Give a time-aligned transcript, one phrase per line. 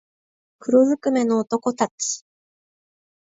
[0.57, 2.25] 黒づくめの男たち